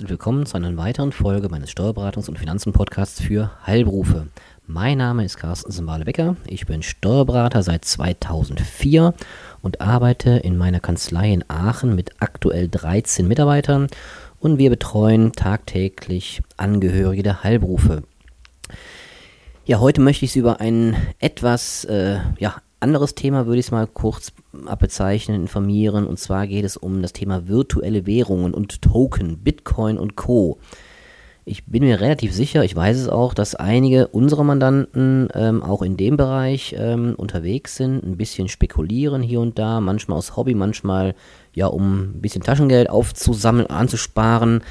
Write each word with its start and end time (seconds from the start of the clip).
Und 0.00 0.10
willkommen 0.10 0.44
zu 0.44 0.56
einer 0.56 0.76
weiteren 0.76 1.12
Folge 1.12 1.48
meines 1.48 1.70
Steuerberatungs- 1.70 2.28
und 2.28 2.36
Finanzen-Podcasts 2.36 3.20
für 3.20 3.52
Heilberufe. 3.64 4.26
Mein 4.66 4.98
Name 4.98 5.24
ist 5.24 5.36
Carsten 5.36 5.70
Simbale-Becker. 5.70 6.34
Ich 6.48 6.66
bin 6.66 6.82
Steuerberater 6.82 7.62
seit 7.62 7.84
2004 7.84 9.14
und 9.62 9.80
arbeite 9.80 10.30
in 10.30 10.56
meiner 10.56 10.80
Kanzlei 10.80 11.32
in 11.32 11.44
Aachen 11.48 11.94
mit 11.94 12.10
aktuell 12.18 12.68
13 12.68 13.28
Mitarbeitern 13.28 13.86
und 14.40 14.58
wir 14.58 14.70
betreuen 14.70 15.30
tagtäglich 15.30 16.42
Angehörige 16.56 17.22
der 17.22 17.44
Heilberufe. 17.44 18.02
Ja, 19.64 19.78
heute 19.78 20.00
möchte 20.00 20.24
ich 20.24 20.34
über 20.34 20.60
ein 20.60 20.96
etwas 21.20 21.84
äh, 21.84 22.18
ja, 22.38 22.56
anderes 22.84 23.14
Thema, 23.14 23.46
würde 23.46 23.58
ich 23.58 23.66
es 23.66 23.72
mal 23.72 23.86
kurz 23.86 24.32
abbezeichnen, 24.66 25.40
informieren. 25.40 26.06
Und 26.06 26.18
zwar 26.18 26.46
geht 26.46 26.64
es 26.64 26.76
um 26.76 27.02
das 27.02 27.14
Thema 27.14 27.48
virtuelle 27.48 28.06
Währungen 28.06 28.54
und 28.54 28.82
Token, 28.82 29.38
Bitcoin 29.38 29.98
und 29.98 30.14
Co. 30.14 30.58
Ich 31.46 31.66
bin 31.66 31.84
mir 31.84 32.00
relativ 32.00 32.32
sicher, 32.32 32.64
ich 32.64 32.74
weiß 32.74 32.98
es 32.98 33.08
auch, 33.08 33.34
dass 33.34 33.54
einige 33.54 34.08
unserer 34.08 34.44
Mandanten 34.44 35.28
ähm, 35.34 35.62
auch 35.62 35.82
in 35.82 35.96
dem 35.96 36.16
Bereich 36.16 36.74
ähm, 36.78 37.14
unterwegs 37.16 37.76
sind, 37.76 38.02
ein 38.02 38.16
bisschen 38.16 38.48
spekulieren 38.48 39.22
hier 39.22 39.40
und 39.40 39.58
da, 39.58 39.80
manchmal 39.80 40.16
aus 40.16 40.36
Hobby, 40.36 40.54
manchmal 40.54 41.14
ja, 41.54 41.66
um 41.66 42.00
ein 42.00 42.20
bisschen 42.20 42.42
Taschengeld 42.42 42.88
aufzusammeln, 42.88 43.66
anzusparen. 43.66 44.62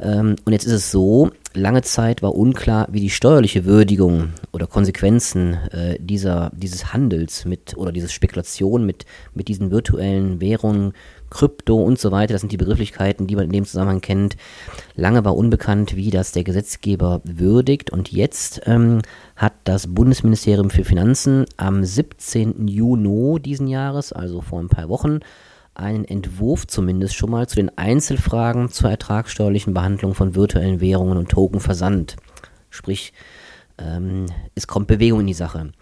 Ähm, 0.00 0.36
und 0.44 0.52
jetzt 0.52 0.64
ist 0.64 0.72
es 0.72 0.90
so, 0.90 1.30
lange 1.54 1.82
Zeit 1.82 2.22
war 2.22 2.34
unklar, 2.34 2.88
wie 2.90 3.00
die 3.00 3.10
steuerliche 3.10 3.64
Würdigung 3.64 4.30
oder 4.52 4.66
Konsequenzen 4.66 5.54
äh, 5.70 5.96
dieser, 5.98 6.50
dieses 6.54 6.92
Handels 6.92 7.44
mit 7.44 7.76
oder 7.76 7.92
diese 7.92 8.08
Spekulation 8.08 8.84
mit, 8.84 9.04
mit 9.34 9.48
diesen 9.48 9.70
virtuellen 9.70 10.40
Währungen, 10.40 10.92
Krypto 11.30 11.82
und 11.82 11.98
so 11.98 12.12
weiter, 12.12 12.34
das 12.34 12.42
sind 12.42 12.52
die 12.52 12.58
Begrifflichkeiten, 12.58 13.26
die 13.26 13.36
man 13.36 13.46
in 13.46 13.52
dem 13.52 13.64
Zusammenhang 13.64 14.02
kennt. 14.02 14.36
Lange 14.94 15.24
war 15.24 15.34
unbekannt, 15.34 15.96
wie 15.96 16.10
das 16.10 16.32
der 16.32 16.44
Gesetzgeber 16.44 17.22
würdigt 17.24 17.90
und 17.90 18.12
jetzt 18.12 18.62
ähm, 18.66 19.00
hat 19.36 19.54
das 19.64 19.86
Bundesministerium 19.86 20.70
für 20.70 20.84
Finanzen 20.84 21.46
am 21.56 21.84
17. 21.84 22.68
Juni 22.68 23.40
diesen 23.40 23.66
Jahres, 23.66 24.12
also 24.12 24.42
vor 24.42 24.60
ein 24.60 24.68
paar 24.68 24.88
Wochen, 24.88 25.20
einen 25.74 26.04
Entwurf 26.04 26.66
zumindest 26.66 27.14
schon 27.14 27.30
mal 27.30 27.48
zu 27.48 27.56
den 27.56 27.76
Einzelfragen 27.76 28.68
zur 28.70 28.90
ertragssteuerlichen 28.90 29.74
Behandlung 29.74 30.14
von 30.14 30.34
virtuellen 30.34 30.80
Währungen 30.80 31.18
und 31.18 31.30
Token 31.30 31.60
versandt. 31.60 32.16
Sprich, 32.70 33.12
ähm, 33.78 34.26
es 34.54 34.66
kommt 34.66 34.86
Bewegung 34.86 35.20
in 35.20 35.26
die 35.26 35.34
Sache. 35.34 35.72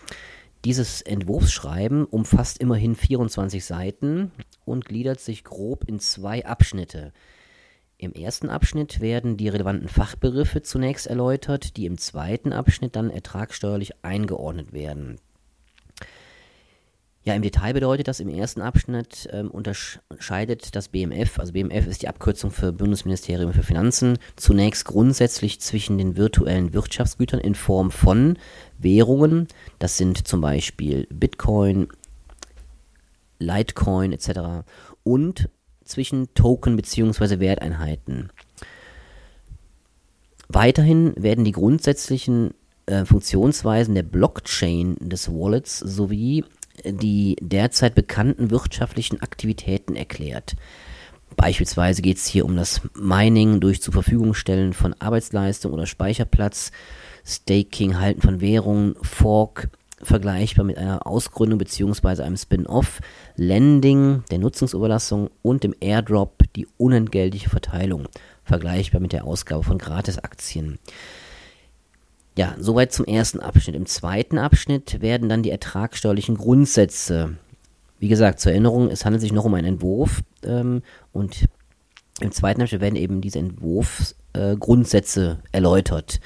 Dieses 0.65 1.01
Entwurfsschreiben 1.01 2.05
umfasst 2.05 2.59
immerhin 2.59 2.95
24 2.95 3.65
Seiten 3.65 4.31
und 4.65 4.85
gliedert 4.85 5.21
sich 5.21 5.43
grob 5.43 5.85
in 5.85 6.01
zwei 6.01 6.45
Abschnitte. 6.45 7.13
Im 7.97 8.13
ersten 8.13 8.49
Abschnitt 8.49 9.01
werden 9.01 9.37
die 9.37 9.49
relevanten 9.49 9.89
Fachbegriffe 9.89 10.63
zunächst 10.63 11.07
erläutert, 11.07 11.77
die 11.77 11.87
im 11.87 11.99
zweiten 11.99 12.53
Abschnitt 12.53 12.97
dann 12.97 13.11
ertragssteuerlich 13.11 14.05
eingeordnet 14.05 14.73
werden. 14.73 15.19
Ja, 17.23 17.35
im 17.35 17.43
Detail 17.43 17.75
bedeutet 17.75 18.09
das 18.09 18.19
im 18.21 18.31
ersten 18.31 18.63
Abschnitt 18.63 19.29
ähm, 19.31 19.51
unterscheidet 19.51 20.75
das 20.75 20.89
BMF, 20.89 21.39
also 21.39 21.53
BMF 21.53 21.87
ist 21.87 22.01
die 22.01 22.09
Abkürzung 22.09 22.51
für 22.51 22.73
Bundesministerium 22.73 23.53
für 23.53 23.63
Finanzen, 23.63 24.19
zunächst 24.37 24.87
grundsätzlich 24.87 25.61
zwischen 25.61 25.99
den 25.99 26.17
virtuellen 26.17 26.73
Wirtschaftsgütern 26.73 27.41
in 27.41 27.55
Form 27.55 27.91
von 27.91 28.39
Währungen, 28.79 29.49
das 29.79 29.99
sind 29.99 30.27
zum 30.27 30.41
Beispiel 30.41 31.07
Bitcoin, 31.11 31.89
Litecoin 33.39 34.13
etc. 34.13 34.65
und 35.03 35.51
zwischen 35.85 36.33
Token 36.33 36.77
bzw. 36.77 37.39
Werteinheiten. 37.39 38.31
Weiterhin 40.49 41.13
werden 41.17 41.45
die 41.45 41.53
grundsätzlichen 41.53 42.55
äh, 42.87 43.05
Funktionsweisen 43.05 43.95
der 43.95 44.03
Blockchain 44.05 44.97
des 45.01 45.31
Wallets 45.31 45.79
sowie 45.79 46.45
die 46.85 47.37
derzeit 47.41 47.95
bekannten 47.95 48.51
wirtschaftlichen 48.51 49.21
Aktivitäten 49.23 49.97
erklärt. 49.97 50.57
Beispielsweise 51.37 52.03
geht 52.03 52.17
es 52.17 52.27
hier 52.27 52.45
um 52.45 52.57
das 52.57 52.81
Mining 52.95 53.61
durch 53.61 53.81
zur 53.83 53.95
von 54.73 54.95
Arbeitsleistung 54.99 55.73
oder 55.73 55.87
Speicherplatz, 55.87 56.73
Staking, 57.25 57.99
Halten 57.99 58.21
von 58.21 58.41
Währungen, 58.41 58.97
Fork, 59.03 59.69
vergleichbar 60.03 60.65
mit 60.65 60.79
einer 60.79 61.07
Ausgründung 61.07 61.59
bzw. 61.59 62.23
einem 62.23 62.37
Spin-off, 62.37 63.01
Lending, 63.37 64.25
der 64.31 64.39
Nutzungsüberlassung 64.39 65.31
und 65.43 65.63
dem 65.65 65.75
Airdrop, 65.81 66.43
die 66.57 66.67
unentgeltliche 66.79 67.51
Verteilung, 67.51 68.09
vergleichbar 68.45 69.01
mit 69.01 69.13
der 69.13 69.25
Ausgabe 69.25 69.63
von 69.63 69.79
Gratisaktien. 69.79 70.79
Ja, 72.41 72.55
soweit 72.59 72.91
zum 72.91 73.05
ersten 73.05 73.41
Abschnitt. 73.41 73.77
Im 73.77 73.85
zweiten 73.85 74.39
Abschnitt 74.39 75.03
werden 75.03 75.29
dann 75.29 75.43
die 75.43 75.51
ertragssteuerlichen 75.51 76.39
Grundsätze. 76.39 77.37
Wie 77.99 78.09
gesagt, 78.09 78.41
zur 78.41 78.53
Erinnerung, 78.53 78.89
es 78.89 79.05
handelt 79.05 79.21
sich 79.21 79.35
noch 79.35 79.45
um 79.45 79.53
einen 79.53 79.75
Entwurf 79.75 80.23
ähm, 80.43 80.81
und 81.13 81.45
im 82.19 82.33
zweiten 82.33 82.63
Abschnitt 82.63 82.81
werden 82.81 82.97
eben 82.97 83.21
diese 83.21 83.41
Entwurfsgrundsätze 83.41 85.41
äh, 85.43 85.55
erläutert. 85.55 86.19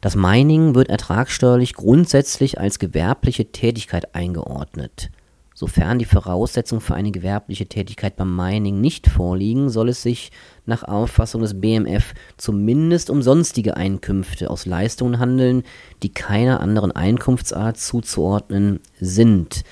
Das 0.00 0.16
Mining 0.16 0.74
wird 0.74 0.88
ertragssteuerlich 0.88 1.74
grundsätzlich 1.74 2.58
als 2.58 2.78
gewerbliche 2.78 3.52
Tätigkeit 3.52 4.14
eingeordnet. 4.14 5.10
Sofern 5.58 5.98
die 5.98 6.04
Voraussetzungen 6.04 6.80
für 6.80 6.94
eine 6.94 7.10
gewerbliche 7.10 7.66
Tätigkeit 7.66 8.14
beim 8.14 8.36
Mining 8.36 8.80
nicht 8.80 9.08
vorliegen, 9.08 9.70
soll 9.70 9.88
es 9.88 10.04
sich 10.04 10.30
nach 10.66 10.84
Auffassung 10.84 11.40
des 11.42 11.60
BMF 11.60 12.14
zumindest 12.36 13.10
um 13.10 13.22
sonstige 13.22 13.76
Einkünfte 13.76 14.50
aus 14.50 14.66
Leistungen 14.66 15.18
handeln, 15.18 15.64
die 16.04 16.10
keiner 16.10 16.60
anderen 16.60 16.92
Einkunftsart 16.92 17.76
zuzuordnen 17.76 18.78
sind. 19.00 19.64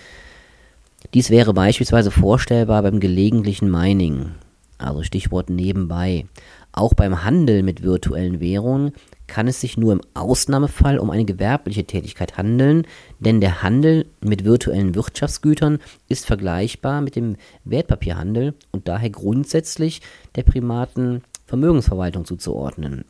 Dies 1.15 1.31
wäre 1.31 1.55
beispielsweise 1.55 2.11
vorstellbar 2.11 2.83
beim 2.83 2.99
gelegentlichen 2.99 3.71
Mining, 3.71 4.33
also 4.79 5.05
Stichwort 5.05 5.51
nebenbei. 5.51 6.27
Auch 6.73 6.95
beim 6.95 7.23
Handel 7.23 7.63
mit 7.63 7.85
virtuellen 7.85 8.41
Währungen 8.41 8.91
kann 9.27 9.49
es 9.49 9.61
sich 9.61 9.77
nur 9.77 9.93
im 9.93 10.01
Ausnahmefall 10.15 10.99
um 10.99 11.11
eine 11.11 11.25
gewerbliche 11.25 11.85
Tätigkeit 11.85 12.37
handeln, 12.37 12.87
denn 13.19 13.41
der 13.41 13.63
Handel 13.63 14.07
mit 14.21 14.45
virtuellen 14.45 14.95
Wirtschaftsgütern 14.95 15.79
ist 16.09 16.27
vergleichbar 16.27 17.01
mit 17.01 17.17
dem 17.17 17.37
Wertpapierhandel 17.65 18.55
und 18.73 18.89
daher 18.89 19.11
grundsätzlich 19.11 20.01
der 20.37 20.43
privaten 20.43 21.23
Vermögensverwaltung 21.47 22.25
zuzuordnen. 22.25 23.05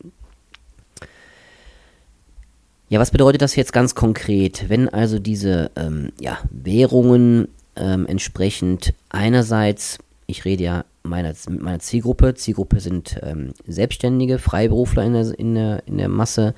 Ja, 2.89 2.99
was 2.99 3.11
bedeutet 3.11 3.41
das 3.41 3.55
jetzt 3.55 3.73
ganz 3.73 3.95
konkret? 3.95 4.69
Wenn 4.69 4.87
also 4.87 5.19
diese 5.19 5.71
ähm, 5.75 6.13
ja, 6.21 6.37
Währungen 6.51 7.49
ähm, 7.75 8.05
entsprechend 8.07 8.93
einerseits, 9.09 9.97
ich 10.27 10.45
rede 10.45 10.63
ja 10.63 10.85
meiner, 11.03 11.33
mit 11.49 11.61
meiner 11.61 11.79
Zielgruppe. 11.79 12.35
Zielgruppe 12.35 12.81
sind 12.81 13.19
ähm, 13.23 13.53
Selbstständige, 13.65 14.37
Freiberufler 14.37 15.03
in 15.03 15.13
der, 15.13 15.39
in, 15.39 15.55
der, 15.55 15.87
in 15.87 15.97
der 15.97 16.09
Masse 16.09 16.53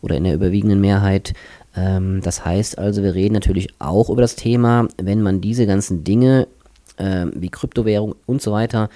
oder 0.00 0.16
in 0.16 0.24
der 0.24 0.34
überwiegenden 0.34 0.80
Mehrheit. 0.80 1.34
Ähm, 1.76 2.20
das 2.22 2.44
heißt 2.44 2.78
also, 2.78 3.02
wir 3.02 3.14
reden 3.14 3.34
natürlich 3.34 3.68
auch 3.78 4.08
über 4.08 4.22
das 4.22 4.36
Thema, 4.36 4.88
wenn 5.00 5.20
man 5.22 5.42
diese 5.42 5.66
ganzen 5.66 6.02
Dinge 6.02 6.48
äh, 6.96 7.26
wie 7.34 7.50
Kryptowährung 7.50 8.14
und 8.24 8.40
so 8.40 8.52
weiter 8.52 8.88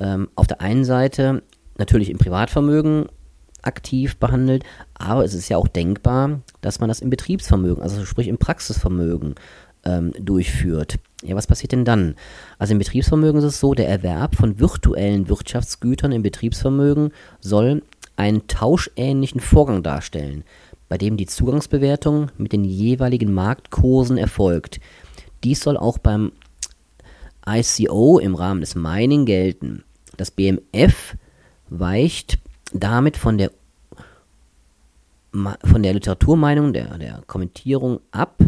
ähm, 0.00 0.28
auf 0.34 0.48
der 0.48 0.60
einen 0.60 0.84
Seite 0.84 1.42
natürlich 1.76 2.10
im 2.10 2.18
Privatvermögen 2.18 3.06
aktiv 3.62 4.16
behandelt, 4.16 4.64
aber 4.94 5.24
es 5.24 5.34
ist 5.34 5.48
ja 5.48 5.56
auch 5.56 5.68
denkbar, 5.68 6.40
dass 6.60 6.80
man 6.80 6.88
das 6.88 7.00
im 7.00 7.10
Betriebsvermögen, 7.10 7.82
also 7.82 8.04
sprich 8.04 8.28
im 8.28 8.38
Praxisvermögen 8.38 9.34
ähm, 9.88 10.12
durchführt. 10.18 10.98
Ja, 11.22 11.34
was 11.34 11.46
passiert 11.46 11.72
denn 11.72 11.84
dann? 11.84 12.14
Also 12.58 12.72
im 12.72 12.78
Betriebsvermögen 12.78 13.38
ist 13.38 13.44
es 13.44 13.60
so, 13.60 13.74
der 13.74 13.88
Erwerb 13.88 14.36
von 14.36 14.60
virtuellen 14.60 15.28
Wirtschaftsgütern 15.28 16.12
im 16.12 16.22
Betriebsvermögen 16.22 17.12
soll 17.40 17.82
einen 18.16 18.46
tauschähnlichen 18.46 19.40
Vorgang 19.40 19.82
darstellen, 19.82 20.44
bei 20.88 20.98
dem 20.98 21.16
die 21.16 21.26
Zugangsbewertung 21.26 22.30
mit 22.36 22.52
den 22.52 22.64
jeweiligen 22.64 23.32
Marktkursen 23.32 24.18
erfolgt. 24.18 24.80
Dies 25.42 25.60
soll 25.60 25.76
auch 25.76 25.98
beim 25.98 26.32
ICO 27.46 28.18
im 28.18 28.34
Rahmen 28.34 28.60
des 28.60 28.74
Mining 28.74 29.24
gelten. 29.24 29.84
Das 30.16 30.30
BMF 30.30 31.16
weicht 31.70 32.38
damit 32.72 33.16
von 33.16 33.38
der 33.38 33.50
von 35.62 35.82
der 35.82 35.92
Literaturmeinung, 35.92 36.72
der, 36.72 36.96
der 36.98 37.22
Kommentierung 37.26 38.00
ab, 38.10 38.42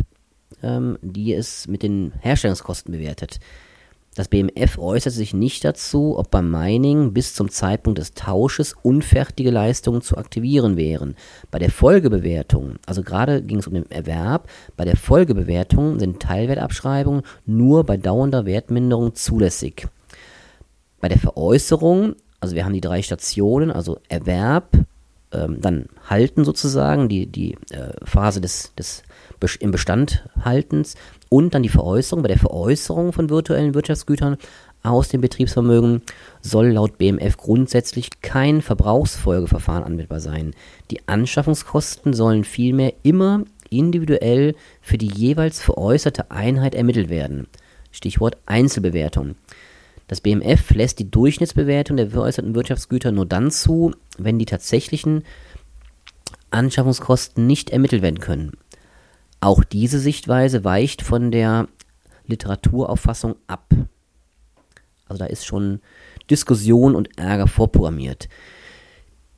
ähm, 0.63 0.99
die 1.03 1.35
es 1.35 1.69
mit 1.69 1.83
den 1.83 2.13
Herstellungskosten 2.21 2.93
bewertet. 2.93 3.41
Das 4.17 4.27
BMF 4.27 4.77
äußert 4.77 5.13
sich 5.13 5.35
nicht 5.35 5.65
dazu, 5.65 6.19
ob 6.19 6.33
beim 6.33 6.51
Mining 6.51 7.13
bis 7.13 7.33
zum 7.33 7.49
Zeitpunkt 7.49 7.99
des 8.01 8.15
Tausches 8.15 8.75
unfertige 8.83 9.53
Leistungen 9.53 10.03
zu 10.03 10.17
aktivieren 10.17 10.77
wären. 10.77 11.15
Bei 11.53 11.61
der 11.61 11.71
Folgebewertung, 11.71 12.75
also 12.87 13.05
gerade 13.05 13.41
ging 13.41 13.59
es 13.59 13.69
um 13.69 13.75
den 13.75 13.89
Erwerb, 13.89 14.51
bei 14.77 14.85
der 14.85 14.97
Folgebewertung 14.97 16.01
sind 16.01 16.21
Teilwertabschreibungen 16.21 17.23
nur 17.47 17.85
bei 17.85 17.97
dauernder 17.97 18.47
Wertminderung 18.47 19.15
zulässig. 19.15 19.87
bei 21.01 21.09
der 21.09 21.19
Veräußerung, 21.19 22.15
also 22.41 22.55
wir 22.55 22.65
haben 22.65 22.75
die 22.75 22.83
drei 22.83 23.01
Stationen, 23.01 23.71
also 23.71 24.01
Erwerb, 24.09 24.77
ähm, 25.33 25.61
dann 25.61 25.87
Halten 26.09 26.45
sozusagen, 26.45 27.09
die, 27.09 27.27
die 27.27 27.55
äh, 27.71 27.95
Phase 28.05 28.41
des, 28.41 28.75
des 28.75 29.03
im 29.61 29.71
Bestand 29.71 30.29
haltens 30.45 30.97
und 31.29 31.55
dann 31.55 31.63
die 31.63 31.69
Veräußerung. 31.69 32.23
Bei 32.23 32.29
der 32.29 32.39
Veräußerung 32.39 33.13
von 33.13 33.31
virtuellen 33.31 33.75
Wirtschaftsgütern 33.75 34.37
aus 34.83 35.09
dem 35.09 35.21
Betriebsvermögen 35.21 36.03
soll 36.41 36.69
laut 36.69 36.99
BMF 36.99 37.37
grundsätzlich 37.37 38.23
kein 38.23 38.63
Verbrauchsfolgeverfahren 38.63 39.85
anwendbar 39.85 40.21
sein. 40.21 40.55
Die 40.91 41.07
Anschaffungskosten 41.07 42.15
sollen 42.15 42.45
vielmehr 42.45 42.95
immer 43.03 43.45
individuell 43.69 44.55
für 44.81 44.99
die 44.99 45.13
jeweils 45.13 45.61
veräußerte 45.61 46.31
Einheit 46.31 46.75
ermittelt 46.75 47.09
werden. 47.09 47.47
Stichwort 47.93 48.37
Einzelbewertung. 48.47 49.37
Das 50.09 50.21
BMF 50.21 50.71
lässt 50.73 50.99
die 50.99 51.11
Durchschnittsbewertung 51.11 51.97
der 51.97 52.11
veräußerten 52.11 52.55
Wirtschaftsgüter 52.55 53.13
nur 53.13 53.27
dann 53.27 53.51
zu, 53.51 53.93
wenn 54.19 54.39
die 54.39 54.47
tatsächlichen 54.47 55.25
Anschaffungskosten 56.51 57.47
nicht 57.47 57.71
ermittelt 57.71 58.03
werden 58.03 58.19
können. 58.19 58.53
Auch 59.41 59.65
diese 59.65 59.99
Sichtweise 59.99 60.65
weicht 60.65 61.03
von 61.03 61.31
der 61.31 61.69
Literaturauffassung 62.27 63.37
ab. 63.47 63.69
Also 65.07 65.19
da 65.19 65.27
ist 65.27 65.45
schon 65.45 65.81
Diskussion 66.31 66.95
und 66.95 67.19
Ärger 67.19 67.47
vorprogrammiert. 67.47 68.29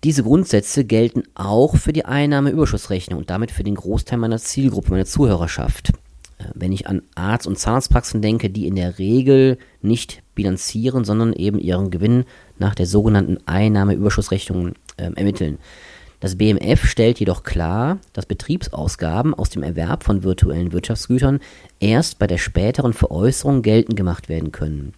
Diese 0.05 0.25
Grundsätze 0.25 0.85
gelten 0.85 1.23
auch 1.35 1.77
für 1.77 1.93
die 1.93 2.05
Einnahmeüberschussrechnung 2.05 3.21
und 3.21 3.31
damit 3.31 3.53
für 3.53 3.63
den 3.63 3.77
Großteil 3.77 4.19
meiner 4.19 4.39
Zielgruppe, 4.39 4.91
meiner 4.91 5.07
Zuhörerschaft. 5.07 5.91
Äh, 6.39 6.45
wenn 6.55 6.73
ich 6.73 6.89
an 6.89 7.03
Arzt- 7.15 7.47
und 7.47 7.59
Zahnarztpraxen 7.59 8.21
denke, 8.21 8.51
die 8.51 8.67
in 8.67 8.75
der 8.75 8.99
Regel 8.99 9.59
nicht 9.81 10.23
bilanzieren, 10.35 11.05
sondern 11.05 11.33
eben 11.33 11.59
ihren 11.59 11.91
Gewinn 11.91 12.25
nach 12.59 12.75
der 12.75 12.87
sogenannten 12.87 13.39
Einnahmeüberschussrechnung 13.47 14.75
äh, 14.97 15.13
ermitteln. 15.15 15.59
Das 16.23 16.37
BMF 16.37 16.87
stellt 16.87 17.19
jedoch 17.19 17.43
klar, 17.43 17.99
dass 18.13 18.27
Betriebsausgaben 18.27 19.35
aus 19.35 19.51
dem 19.51 19.65
Erwerb 19.65 20.05
von 20.05 20.23
virtuellen 20.23 20.71
Wirtschaftsgütern 20.71 21.41
erst 21.81 22.21
bei 22.21 22.29
der 22.29 22.39
späteren 22.39 22.93
Veräußerung 22.93 23.63
geltend 23.63 23.97
gemacht 23.97 24.29
werden 24.29 24.53
können. 24.53 24.95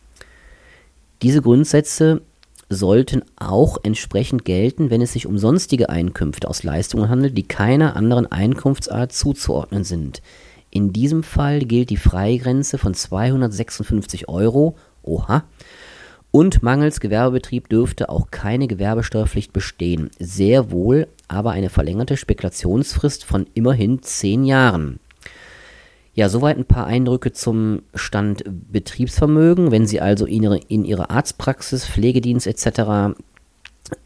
Diese 1.23 1.41
Grundsätze 1.41 2.21
sollten 2.69 3.23
auch 3.37 3.79
entsprechend 3.85 4.44
gelten, 4.44 4.91
wenn 4.91 5.00
es 5.00 5.15
sich 5.15 5.26
um 5.26 5.38
sonstige 5.38 5.88
Einkünfte 5.88 6.47
aus 6.47 6.62
Leistungen 6.62 7.09
handelt, 7.09 7.38
die 7.38 7.49
keiner 7.49 7.97
anderen 7.97 8.31
Einkunftsart 8.31 9.11
zuzuordnen 9.12 9.85
sind. 9.85 10.20
In 10.69 10.93
diesem 10.93 11.23
Fall 11.23 11.61
gilt 11.61 11.88
die 11.88 11.97
Freigrenze 11.97 12.77
von 12.77 12.93
256 12.93 14.29
Euro, 14.29 14.77
oha, 15.03 15.44
und 16.34 16.64
mangels 16.64 16.98
Gewerbebetrieb 16.98 17.69
dürfte 17.69 18.08
auch 18.08 18.32
keine 18.32 18.66
Gewerbesteuerpflicht 18.66 19.52
bestehen, 19.52 20.10
sehr 20.19 20.72
wohl 20.72 21.06
aber 21.28 21.52
eine 21.52 21.70
verlängerte 21.70 22.16
Spekulationsfrist 22.16 23.25
von 23.25 23.46
immerhin 23.54 24.02
10 24.02 24.42
Jahren. 24.42 24.98
Ja, 26.12 26.28
soweit 26.28 26.58
ein 26.58 26.64
paar 26.64 26.88
Eindrücke 26.88 27.31
zum 27.31 27.82
Stand 27.94 28.42
Betriebsvermögen. 28.46 29.70
Wenn 29.70 29.86
Sie 29.86 30.00
also 30.00 30.26
in 30.26 30.42
Ihre, 30.42 30.58
in 30.58 30.84
ihre 30.84 31.08
Arztpraxis, 31.08 31.86
Pflegedienst 31.86 32.48
etc. 32.48 33.14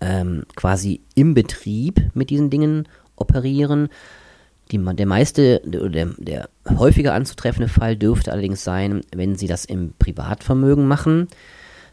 Ähm, 0.02 0.42
quasi 0.54 1.00
im 1.14 1.32
Betrieb 1.32 2.10
mit 2.12 2.28
diesen 2.28 2.50
Dingen 2.50 2.88
operieren, 3.16 3.88
die, 4.70 4.76
der 4.76 5.06
meiste, 5.06 5.62
der, 5.64 6.10
der 6.19 6.50
häufiger 6.69 7.14
anzutreffende 7.14 7.69
Fall 7.69 7.96
dürfte 7.96 8.32
allerdings 8.32 8.64
sein, 8.64 9.00
wenn 9.16 9.34
Sie 9.36 9.46
das 9.46 9.64
im 9.64 9.94
Privatvermögen 9.98 10.86
machen. 10.86 11.28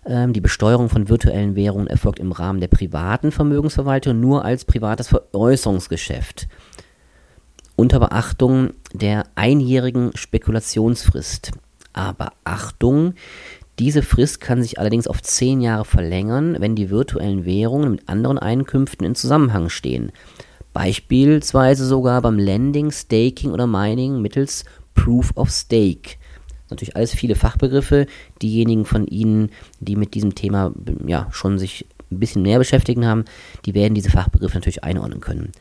Ähm, 0.06 0.34
die 0.34 0.42
Besteuerung 0.42 0.90
von 0.90 1.10
virtuellen 1.10 1.56
Währungen 1.56 1.88
erfolgt 1.88 2.20
im 2.20 2.32
Rahmen 2.32 2.60
der 2.60 2.68
privaten 2.68 3.32
Vermögensverwaltung 3.32 4.20
nur 4.20 4.46
als 4.46 4.66
privates 4.66 5.08
Veräußerungsgeschäft 5.08 6.48
unter 7.76 8.00
Beachtung 8.00 8.72
der 8.94 9.26
einjährigen 9.36 10.12
Spekulationsfrist. 10.16 11.52
Aber 11.94 12.32
Achtung, 12.44 13.14
diese 13.80 14.02
Frist 14.02 14.40
kann 14.40 14.62
sich 14.62 14.80
allerdings 14.80 15.08
auf 15.08 15.22
zehn 15.22 15.62
Jahre 15.62 15.86
verlängern, 15.86 16.58
wenn 16.60 16.76
die 16.76 16.90
virtuellen 16.90 17.46
Währungen 17.46 17.92
mit 17.92 18.10
anderen 18.10 18.38
Einkünften 18.38 19.06
in 19.06 19.16
Zusammenhang 19.16 19.70
stehen. 19.70 20.12
Beispielsweise 20.74 21.86
sogar 21.86 22.22
beim 22.22 22.38
Lending, 22.38 22.92
Staking 22.92 23.52
oder 23.52 23.68
Mining 23.68 24.22
mittels 24.22 24.66
Proof 24.94 25.32
of 25.36 25.50
Stake. 25.50 26.18
Natürlich 26.70 26.96
alles 26.96 27.14
viele 27.14 27.36
Fachbegriffe. 27.36 28.08
Diejenigen 28.42 28.86
von 28.86 29.08
Ihnen, 29.08 29.50
die 29.80 29.96
mit 29.96 30.14
diesem 30.14 30.36
Thema 30.36 30.74
ja, 31.06 31.28
schon 31.32 31.60
sich 31.60 31.86
ein 32.12 32.20
bisschen 32.20 32.42
mehr 32.42 32.60
beschäftigen 32.60 33.06
haben, 33.06 33.26
die 33.66 33.74
werden 33.74 33.96
diese 33.96 34.10
Fachbegriffe 34.10 34.56
natürlich 34.56 34.84
einordnen 34.84 35.22
können. 35.22 35.52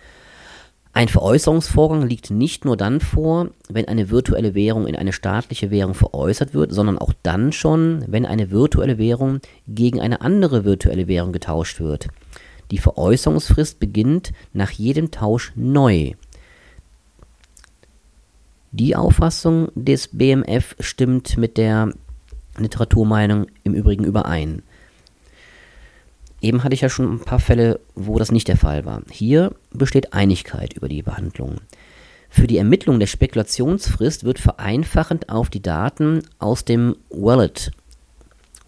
Ein 0.96 1.08
Veräußerungsvorgang 1.08 2.06
liegt 2.06 2.30
nicht 2.30 2.64
nur 2.64 2.76
dann 2.76 3.00
vor, 3.00 3.50
wenn 3.68 3.88
eine 3.88 4.10
virtuelle 4.10 4.54
Währung 4.54 4.86
in 4.86 4.94
eine 4.94 5.12
staatliche 5.12 5.72
Währung 5.72 5.92
veräußert 5.94 6.54
wird, 6.54 6.72
sondern 6.72 6.98
auch 6.98 7.12
dann 7.24 7.50
schon, 7.50 8.04
wenn 8.06 8.24
eine 8.24 8.52
virtuelle 8.52 8.96
Währung 8.96 9.40
gegen 9.66 10.00
eine 10.00 10.20
andere 10.20 10.64
virtuelle 10.64 11.08
Währung 11.08 11.32
getauscht 11.32 11.80
wird. 11.80 12.06
Die 12.70 12.78
Veräußerungsfrist 12.78 13.80
beginnt 13.80 14.32
nach 14.52 14.70
jedem 14.70 15.10
Tausch 15.10 15.52
neu. 15.56 16.12
Die 18.76 18.96
Auffassung 18.96 19.68
des 19.76 20.08
BMF 20.08 20.74
stimmt 20.80 21.36
mit 21.36 21.58
der 21.58 21.92
Literaturmeinung 22.58 23.46
im 23.62 23.72
Übrigen 23.72 24.02
überein. 24.02 24.64
Eben 26.40 26.64
hatte 26.64 26.74
ich 26.74 26.80
ja 26.80 26.88
schon 26.88 27.14
ein 27.14 27.20
paar 27.20 27.38
Fälle, 27.38 27.78
wo 27.94 28.18
das 28.18 28.32
nicht 28.32 28.48
der 28.48 28.56
Fall 28.56 28.84
war. 28.84 29.02
Hier 29.12 29.54
besteht 29.70 30.12
Einigkeit 30.12 30.72
über 30.72 30.88
die 30.88 31.02
Behandlung. 31.02 31.58
Für 32.28 32.48
die 32.48 32.58
Ermittlung 32.58 32.98
der 32.98 33.06
Spekulationsfrist 33.06 34.24
wird 34.24 34.40
vereinfachend 34.40 35.28
auf 35.28 35.50
die 35.50 35.62
Daten 35.62 36.22
aus 36.40 36.64
dem 36.64 36.96
Wallet, 37.10 37.70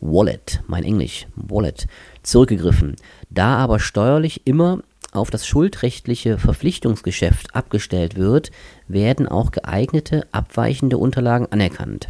Wallet, 0.01 0.63
mein 0.69 0.85
Englisch, 0.85 1.27
Wallet, 1.35 1.89
zurückgegriffen. 2.23 2.95
Da 3.29 3.57
aber 3.57 3.81
steuerlich 3.81 4.43
immer 4.45 4.85
auf 5.17 5.31
das 5.31 5.47
schuldrechtliche 5.47 6.39
Verpflichtungsgeschäft 6.39 7.55
abgestellt 7.55 8.17
wird, 8.17 8.51
werden 8.89 9.27
auch 9.29 9.51
geeignete 9.51 10.27
abweichende 10.33 10.99
Unterlagen 10.99 11.47
anerkannt. 11.51 12.09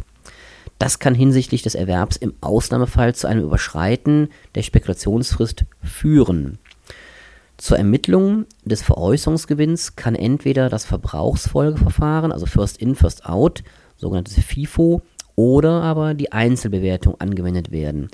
Das 0.79 0.99
kann 0.99 1.15
hinsichtlich 1.15 1.63
des 1.63 1.75
Erwerbs 1.75 2.17
im 2.17 2.33
Ausnahmefall 2.41 3.15
zu 3.15 3.27
einem 3.27 3.43
Überschreiten 3.43 4.29
der 4.55 4.63
Spekulationsfrist 4.63 5.65
führen. 5.81 6.59
Zur 7.57 7.77
Ermittlung 7.77 8.45
des 8.63 8.83
Veräußerungsgewinns 8.83 9.95
kann 9.95 10.13
entweder 10.13 10.69
das 10.69 10.85
Verbrauchsfolgeverfahren, 10.85 12.31
also 12.31 12.45
First 12.45 12.77
In, 12.77 12.93
First 12.93 13.25
Out, 13.25 13.63
sogenanntes 13.95 14.35
FIFO, 14.35 15.01
oder 15.35 15.81
aber 15.81 16.13
die 16.13 16.31
Einzelbewertung 16.31 17.19
angewendet 17.19 17.71
werden. 17.71 18.09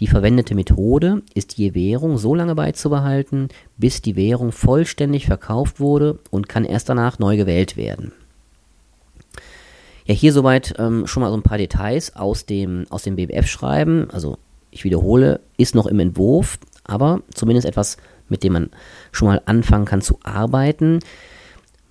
Die 0.00 0.06
verwendete 0.06 0.54
Methode 0.54 1.22
ist 1.34 1.58
je 1.58 1.74
Währung 1.74 2.18
so 2.18 2.34
lange 2.34 2.54
beizubehalten, 2.54 3.48
bis 3.76 4.02
die 4.02 4.16
Währung 4.16 4.52
vollständig 4.52 5.26
verkauft 5.26 5.80
wurde 5.80 6.18
und 6.30 6.48
kann 6.48 6.64
erst 6.64 6.88
danach 6.88 7.18
neu 7.18 7.36
gewählt 7.36 7.76
werden. 7.76 8.12
Ja, 10.06 10.14
hier 10.14 10.32
soweit 10.32 10.74
ähm, 10.78 11.06
schon 11.06 11.22
mal 11.22 11.30
so 11.30 11.36
ein 11.36 11.42
paar 11.44 11.58
Details 11.58 12.16
aus 12.16 12.46
dem, 12.46 12.86
aus 12.90 13.02
dem 13.02 13.16
BBF-Schreiben. 13.16 14.10
Also 14.10 14.38
ich 14.70 14.84
wiederhole, 14.84 15.40
ist 15.56 15.74
noch 15.74 15.86
im 15.86 16.00
Entwurf, 16.00 16.58
aber 16.84 17.22
zumindest 17.32 17.66
etwas, 17.66 17.98
mit 18.28 18.42
dem 18.42 18.54
man 18.54 18.70
schon 19.12 19.28
mal 19.28 19.42
anfangen 19.44 19.84
kann 19.84 20.00
zu 20.00 20.18
arbeiten. 20.24 20.98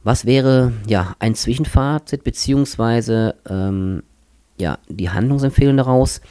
Was 0.03 0.25
wäre 0.25 0.73
ja 0.87 1.15
ein 1.19 1.35
Zwischenfazit 1.35 2.23
beziehungsweise 2.23 3.35
ähm, 3.47 4.03
ja 4.57 4.79
die 4.89 5.11
Handlungsempfehlung 5.11 5.77
daraus? 5.77 6.21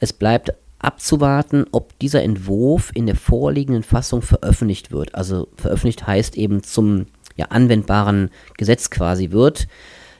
Es 0.00 0.12
bleibt 0.12 0.54
abzuwarten, 0.78 1.66
ob 1.72 1.98
dieser 1.98 2.22
Entwurf 2.22 2.90
in 2.94 3.06
der 3.06 3.16
vorliegenden 3.16 3.82
Fassung 3.82 4.22
veröffentlicht 4.22 4.92
wird. 4.92 5.14
Also 5.14 5.48
veröffentlicht 5.56 6.06
heißt 6.06 6.36
eben 6.36 6.62
zum 6.62 7.06
ja, 7.36 7.46
anwendbaren 7.46 8.30
Gesetz 8.56 8.90
quasi 8.90 9.30
wird. 9.30 9.68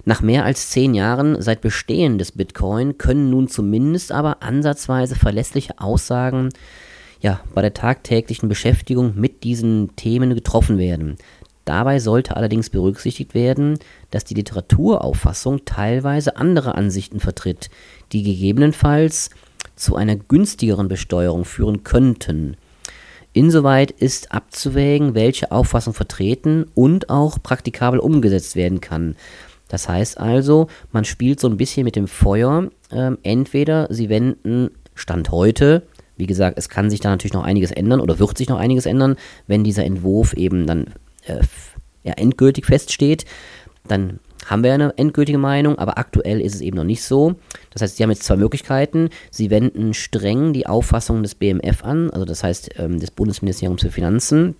Nach 0.05 0.23
mehr 0.23 0.45
als 0.45 0.71
zehn 0.71 0.95
Jahren 0.95 1.41
seit 1.43 1.61
Bestehen 1.61 2.19
des 2.19 2.33
Bitcoin 2.33 2.99
können 2.99 3.31
nun 3.31 3.49
zumindest 3.49 4.11
aber 4.11 4.43
ansatzweise 4.43 5.17
verlässliche 5.17 5.79
Aussagen 5.79 6.51
ja, 7.21 7.41
bei 7.55 7.63
der 7.63 7.75
tagtäglichen 7.75 8.49
Beschäftigung 8.49 9.15
mit 9.17 9.45
diesen 9.45 9.95
Themen 9.97 10.35
getroffen 10.35 10.79
werden. 10.79 11.17
Dabei 11.65 11.99
sollte 11.99 12.37
allerdings 12.37 12.71
berücksichtigt 12.71 13.35
werden, 13.35 13.79
dass 14.11 14.25
die 14.25 14.35
Literaturauffassung 14.35 15.67
teilweise 15.67 16.37
andere 16.37 16.75
Ansichten 16.77 17.21
vertritt, 17.21 17.69
die 18.13 18.23
gegebenenfalls 18.23 19.29
zu 19.79 19.97
einer 19.97 20.17
günstigeren 20.17 20.89
Besteuerung 20.89 21.45
führen 21.45 21.85
könnten. 21.85 22.57
Insoweit 23.33 23.91
ist 23.91 24.33
abzuwägen, 24.33 25.15
welche 25.15 25.53
Auffassung 25.53 25.95
vertreten 25.95 26.67
und 26.75 27.11
auch 27.11 27.43
praktikabel 27.43 28.01
umgesetzt 28.01 28.57
werden 28.57 28.81
kann. 28.81 29.17
Das 29.69 29.89
heißt 29.89 30.19
also, 30.19 30.69
man 30.93 31.05
spielt 31.05 31.41
so 31.41 31.49
ein 31.49 31.59
bisschen 31.59 31.85
mit 31.85 31.95
dem 31.95 32.09
Feuer. 32.09 32.71
Ähm, 32.91 33.19
entweder 33.23 33.87
sie 33.91 34.09
wenden 34.09 34.71
Stand 34.95 35.31
heute 35.31 35.85
Wie 36.19 36.27
gesagt, 36.27 36.59
es 36.59 36.69
kann 36.69 36.91
sich 36.91 36.99
da 36.99 37.11
natürlich 37.11 37.33
noch 37.33 37.45
einiges 37.45 37.71
ändern 37.71 38.01
oder 38.01 38.19
wird 38.19 38.37
sich 38.37 38.49
noch 38.49 38.59
einiges 38.59 38.87
ändern, 38.87 39.17
wenn 39.47 39.63
dieser 39.63 39.85
Entwurf 39.85 40.33
eben 40.33 40.67
dann 40.67 40.89
äh, 41.27 41.41
ja, 42.03 42.15
endgültig 42.15 42.67
feststeht. 42.67 43.25
Dann 43.87 44.19
haben 44.49 44.65
wir 44.65 44.73
eine 44.73 44.97
endgültige 44.97 45.39
Meinung, 45.39 45.79
aber 45.79 45.99
aktuell 45.99 46.41
ist 46.41 46.55
es 46.55 46.61
eben 46.61 46.77
noch 46.77 46.85
nicht 46.85 47.03
so. 47.03 47.35
Das 47.71 47.83
heißt, 47.83 47.97
Sie 47.97 48.03
haben 48.03 48.11
jetzt 48.11 48.25
zwei 48.25 48.37
Möglichkeiten. 48.37 49.11
Sie 49.31 49.51
wenden 49.51 49.95
streng 49.95 50.53
die 50.53 50.67
Auffassung 50.67 51.23
des 51.23 51.35
BMF 51.35 51.85
an, 51.85 52.11
also 52.11 52.25
das 52.25 52.43
heißt 52.43 52.71
ähm, 52.79 52.99
des 52.99 53.11
Bundesministeriums 53.11 53.83
für 53.83 53.91
Finanzen, 53.91 54.57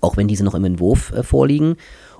auch 0.00 0.16
wenn 0.16 0.28
diese 0.28 0.44
noch 0.44 0.54
im 0.54 0.64
Entwurf 0.64 1.12
äh, 1.12 1.22
vorliegen. 1.22 1.76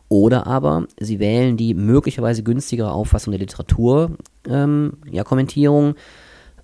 Oder 0.08 0.46
aber 0.46 0.86
Sie 1.00 1.18
wählen 1.18 1.56
die 1.56 1.74
möglicherweise 1.74 2.42
günstigere 2.42 2.92
Auffassung 2.92 3.32
der 3.32 3.40
Literaturkommentierung. 3.40 5.88
Ähm, 5.88 5.94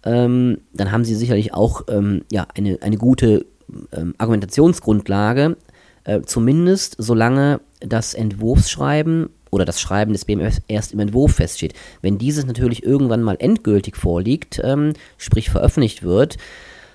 ja, 0.05 0.25
ähm, 0.25 0.59
dann 0.73 0.93
haben 0.93 1.05
Sie 1.05 1.15
sicherlich 1.15 1.55
auch 1.55 1.83
ähm, 1.89 2.23
ja, 2.31 2.47
eine, 2.57 2.79
eine 2.83 2.97
gute 2.97 3.47
ähm, 3.93 4.15
Argumentationsgrundlage, 4.19 5.57
äh, 6.05 6.21
zumindest 6.23 6.97
solange 6.99 7.61
das 7.81 8.15
Entwurfsschreiben 8.15 9.31
oder 9.53 9.65
das 9.65 9.81
Schreiben 9.81 10.13
des 10.13 10.25
BMF 10.25 10.61
erst 10.67 10.93
im 10.93 10.99
Entwurf 10.99 11.35
feststeht. 11.35 11.75
Wenn 12.01 12.19
dieses 12.19 12.45
natürlich 12.47 12.83
irgendwann 12.83 13.23
mal 13.23 13.37
endgültig 13.39 13.97
vorliegt, 13.97 14.61
ähm, 14.65 14.95
sprich 15.19 15.51
veröffentlicht 15.51 16.03
wird, 16.03 16.39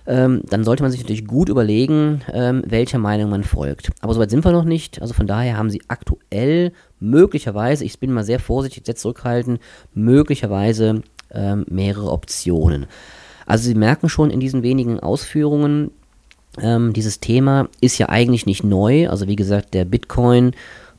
ähm, 0.08 0.42
dann 0.50 0.64
sollte 0.64 0.84
man 0.84 0.92
sich 0.92 1.02
natürlich 1.02 1.28
gut 1.28 1.50
überlegen, 1.50 2.22
ähm, 2.34 2.64
welcher 2.66 2.98
Meinung 2.98 3.30
man 3.30 3.44
folgt. 3.44 3.92
Aber 4.02 4.14
soweit 4.14 4.32
sind 4.32 4.44
wir 4.44 4.52
noch 4.52 4.64
nicht. 4.64 5.02
Also 5.02 5.14
von 5.14 5.28
daher 5.28 5.58
haben 5.58 5.70
sie 5.70 5.82
aktuell 5.88 6.72
möglicherweise, 7.00 7.86
ich 7.86 8.00
bin 8.00 8.12
mal 8.12 8.24
sehr 8.24 8.40
vorsichtig, 8.40 8.88
jetzt 8.88 9.02
zurückhalten, 9.02 9.60
möglicherweise 9.94 11.04
ähm, 11.32 11.66
mehrere 11.70 12.12
Optionen. 12.12 12.88
Also 13.46 13.66
Sie 13.66 13.76
merken 13.76 14.10
schon 14.10 14.30
in 14.30 14.40
diesen 14.40 14.64
wenigen 14.64 15.00
Ausführungen, 15.00 15.92
ähm, 16.60 16.94
dieses 16.94 17.20
Thema 17.20 17.70
ist 17.82 17.98
ja 17.98 18.10
eigentlich 18.10 18.46
nicht 18.46 18.64
neu. 18.64 19.10
Also 19.10 19.28
wie 19.28 19.36
gesagt, 19.36 19.74
der 19.74 19.86
Bitcoin 19.86 20.54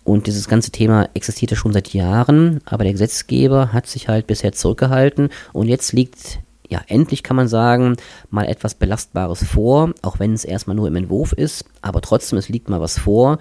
und 0.08 0.26
dieses 0.26 0.48
ganze 0.48 0.70
Thema 0.70 1.10
existiert 1.12 1.50
ja 1.50 1.56
schon 1.56 1.74
seit 1.74 1.92
Jahren, 1.92 2.60
aber 2.64 2.84
der 2.84 2.94
Gesetzgeber 2.94 3.74
hat 3.74 3.86
sich 3.86 4.08
halt 4.08 4.26
bisher 4.26 4.52
zurückgehalten 4.52 5.28
und 5.52 5.68
jetzt 5.68 5.92
liegt, 5.92 6.40
ja, 6.66 6.80
endlich 6.86 7.22
kann 7.22 7.36
man 7.36 7.46
sagen, 7.46 7.96
mal 8.30 8.46
etwas 8.46 8.74
Belastbares 8.74 9.44
vor, 9.44 9.92
auch 10.00 10.18
wenn 10.18 10.32
es 10.32 10.46
erstmal 10.46 10.76
nur 10.76 10.88
im 10.88 10.96
Entwurf 10.96 11.32
ist, 11.32 11.66
aber 11.82 12.00
trotzdem, 12.00 12.38
es 12.38 12.48
liegt 12.48 12.70
mal 12.70 12.80
was 12.80 12.98
vor, 12.98 13.38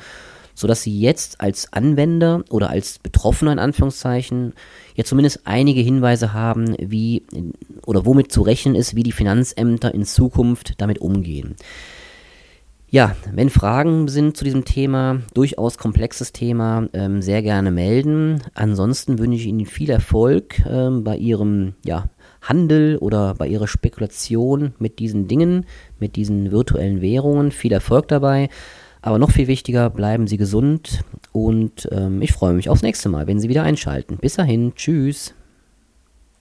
sodass 0.55 0.81
Sie 0.81 0.99
jetzt 0.99 1.39
als 1.39 1.71
Anwender 1.71 2.43
oder 2.49 2.69
als 2.69 2.99
Betroffener 2.99 3.53
in 3.53 3.59
Anführungszeichen 3.59 4.53
ja 4.95 5.05
zumindest 5.05 5.41
einige 5.45 5.79
Hinweise 5.79 6.33
haben, 6.33 6.75
wie 6.79 7.23
oder 7.85 8.05
womit 8.05 8.33
zu 8.33 8.41
rechnen 8.41 8.75
ist, 8.75 8.93
wie 8.93 9.03
die 9.03 9.13
Finanzämter 9.13 9.93
in 9.93 10.03
Zukunft 10.03 10.73
damit 10.79 10.99
umgehen. 10.99 11.55
Ja, 12.89 13.17
wenn 13.33 13.49
Fragen 13.49 14.07
sind 14.07 14.37
zu 14.37 14.45
diesem 14.45 14.63
Thema, 14.63 15.19
durchaus 15.33 15.77
komplexes 15.77 16.31
Thema, 16.31 16.87
ähm, 16.93 17.21
sehr 17.21 17.41
gerne 17.41 17.69
melden. 17.69 18.41
Ansonsten 18.53 19.19
wünsche 19.19 19.39
ich 19.39 19.45
Ihnen 19.45 19.65
viel 19.65 19.89
Erfolg 19.89 20.65
ähm, 20.65 21.03
bei 21.03 21.17
Ihrem 21.17 21.73
ja, 21.83 22.09
Handel 22.41 22.97
oder 22.97 23.33
bei 23.33 23.45
Ihrer 23.47 23.67
Spekulation 23.67 24.73
mit 24.79 24.99
diesen 24.99 25.27
Dingen, 25.27 25.65
mit 25.99 26.15
diesen 26.15 26.51
virtuellen 26.51 27.01
Währungen. 27.01 27.51
Viel 27.51 27.73
Erfolg 27.73 28.07
dabei. 28.07 28.47
Aber 29.01 29.19
noch 29.19 29.31
viel 29.31 29.47
wichtiger, 29.47 29.89
bleiben 29.89 30.27
Sie 30.27 30.37
gesund 30.37 31.01
und 31.33 31.89
ähm, 31.91 32.21
ich 32.21 32.31
freue 32.31 32.53
mich 32.53 32.69
aufs 32.69 32.83
nächste 32.83 33.09
Mal, 33.09 33.27
wenn 33.27 33.39
Sie 33.39 33.49
wieder 33.49 33.63
einschalten. 33.63 34.17
Bis 34.17 34.35
dahin, 34.35 34.73
tschüss. 34.75 35.35